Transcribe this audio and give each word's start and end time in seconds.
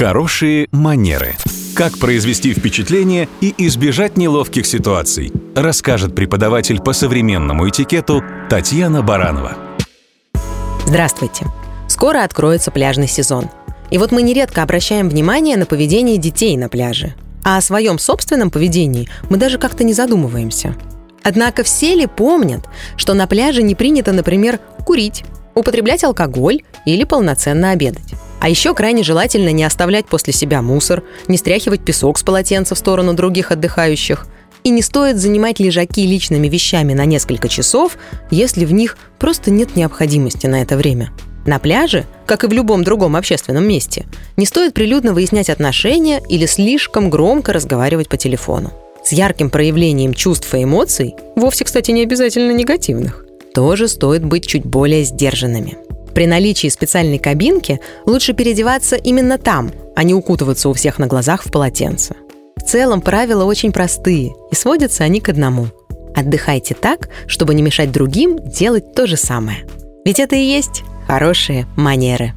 Хорошие 0.00 0.66
манеры. 0.72 1.36
Как 1.74 1.98
произвести 1.98 2.54
впечатление 2.54 3.28
и 3.42 3.52
избежать 3.66 4.16
неловких 4.16 4.64
ситуаций, 4.64 5.30
расскажет 5.54 6.14
преподаватель 6.14 6.80
по 6.80 6.94
современному 6.94 7.68
этикету 7.68 8.24
Татьяна 8.48 9.02
Баранова. 9.02 9.58
Здравствуйте! 10.86 11.44
Скоро 11.86 12.24
откроется 12.24 12.70
пляжный 12.70 13.08
сезон. 13.08 13.50
И 13.90 13.98
вот 13.98 14.10
мы 14.10 14.22
нередко 14.22 14.62
обращаем 14.62 15.10
внимание 15.10 15.58
на 15.58 15.66
поведение 15.66 16.16
детей 16.16 16.56
на 16.56 16.70
пляже. 16.70 17.14
А 17.44 17.58
о 17.58 17.60
своем 17.60 17.98
собственном 17.98 18.50
поведении 18.50 19.06
мы 19.28 19.36
даже 19.36 19.58
как-то 19.58 19.84
не 19.84 19.92
задумываемся. 19.92 20.74
Однако 21.22 21.62
все 21.62 21.94
ли 21.94 22.06
помнят, 22.06 22.64
что 22.96 23.12
на 23.12 23.26
пляже 23.26 23.62
не 23.62 23.74
принято, 23.74 24.12
например, 24.12 24.60
курить, 24.86 25.24
употреблять 25.54 26.04
алкоголь 26.04 26.62
или 26.86 27.04
полноценно 27.04 27.72
обедать? 27.72 28.14
А 28.40 28.48
еще 28.48 28.74
крайне 28.74 29.02
желательно 29.02 29.50
не 29.50 29.64
оставлять 29.64 30.06
после 30.06 30.32
себя 30.32 30.62
мусор, 30.62 31.04
не 31.28 31.36
стряхивать 31.36 31.84
песок 31.84 32.18
с 32.18 32.22
полотенца 32.22 32.74
в 32.74 32.78
сторону 32.78 33.12
других 33.12 33.52
отдыхающих. 33.52 34.26
И 34.64 34.70
не 34.70 34.82
стоит 34.82 35.18
занимать 35.18 35.60
лежаки 35.60 36.06
личными 36.06 36.48
вещами 36.48 36.94
на 36.94 37.04
несколько 37.04 37.48
часов, 37.48 37.96
если 38.30 38.64
в 38.64 38.72
них 38.72 38.96
просто 39.18 39.50
нет 39.50 39.76
необходимости 39.76 40.46
на 40.46 40.62
это 40.62 40.76
время. 40.76 41.12
На 41.46 41.58
пляже, 41.58 42.06
как 42.26 42.44
и 42.44 42.46
в 42.46 42.52
любом 42.52 42.84
другом 42.84 43.16
общественном 43.16 43.66
месте, 43.66 44.06
не 44.36 44.44
стоит 44.44 44.74
прилюдно 44.74 45.14
выяснять 45.14 45.48
отношения 45.48 46.20
или 46.28 46.44
слишком 46.44 47.08
громко 47.08 47.52
разговаривать 47.52 48.08
по 48.08 48.18
телефону. 48.18 48.72
С 49.02 49.12
ярким 49.12 49.48
проявлением 49.48 50.12
чувств 50.12 50.54
и 50.54 50.64
эмоций, 50.64 51.14
вовсе, 51.36 51.64
кстати, 51.64 51.90
не 51.90 52.02
обязательно 52.02 52.52
негативных, 52.52 53.24
тоже 53.54 53.88
стоит 53.88 54.24
быть 54.24 54.46
чуть 54.46 54.64
более 54.64 55.04
сдержанными– 55.04 55.78
при 56.14 56.26
наличии 56.26 56.68
специальной 56.68 57.18
кабинки 57.18 57.80
лучше 58.06 58.32
переодеваться 58.32 58.96
именно 58.96 59.38
там, 59.38 59.72
а 59.96 60.02
не 60.02 60.14
укутываться 60.14 60.68
у 60.68 60.72
всех 60.72 60.98
на 60.98 61.06
глазах 61.06 61.44
в 61.44 61.50
полотенце. 61.50 62.14
В 62.56 62.62
целом 62.62 63.00
правила 63.00 63.44
очень 63.44 63.72
простые, 63.72 64.32
и 64.50 64.54
сводятся 64.54 65.04
они 65.04 65.20
к 65.20 65.28
одному. 65.28 65.68
Отдыхайте 66.14 66.74
так, 66.74 67.08
чтобы 67.26 67.54
не 67.54 67.62
мешать 67.62 67.92
другим 67.92 68.38
делать 68.42 68.94
то 68.94 69.06
же 69.06 69.16
самое. 69.16 69.66
Ведь 70.04 70.20
это 70.20 70.36
и 70.36 70.44
есть 70.44 70.82
хорошие 71.06 71.66
манеры. 71.76 72.34